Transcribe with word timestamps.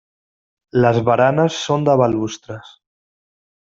Les 0.85 0.97
baranes 1.11 1.61
són 1.69 1.87
de 1.91 1.99
balustres. 2.05 2.77